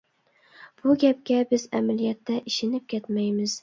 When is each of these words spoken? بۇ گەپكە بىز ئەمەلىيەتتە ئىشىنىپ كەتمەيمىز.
بۇ 0.79 0.95
گەپكە 1.05 1.39
بىز 1.53 1.69
ئەمەلىيەتتە 1.77 2.43
ئىشىنىپ 2.43 2.93
كەتمەيمىز. 2.97 3.59